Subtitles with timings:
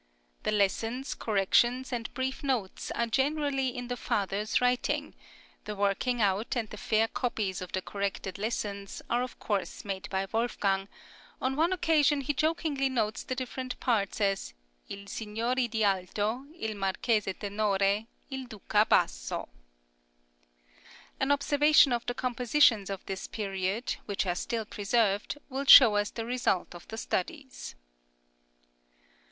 [0.41, 5.13] The lessons, corrections, and brief notes are generally in the father's writing,
[5.65, 10.09] the working out and the fair copies of the corrected lessons are of course made
[10.09, 10.87] by Wolfgang;
[11.39, 14.55] on one occasion he jokingly notes the different parts as
[14.89, 15.35] Il Sign.
[15.69, 19.49] d'Alto, il Marchese Tenore, il Duca Basso.
[21.19, 26.09] An observation of the compositions of this period, which are still preserved, will show us
[26.09, 27.75] the result of the studies.